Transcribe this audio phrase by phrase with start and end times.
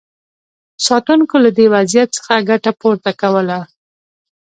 [0.85, 3.59] ساتونکو له دې وضعیت څخه ګټه پورته کوله.